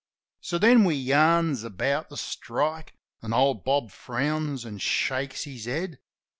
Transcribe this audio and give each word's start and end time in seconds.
So 0.39 0.57
then 0.57 0.83
we 0.83 0.95
yarns 0.95 1.63
about 1.63 2.09
the 2.09 2.17
strike. 2.17 2.93
An' 3.21 3.33
old 3.33 3.63
Bob 3.63 3.91
frowns 3.91 4.65
an' 4.65 4.79
shakes 4.79 5.43
his 5.43 5.65
head. 5.65 5.99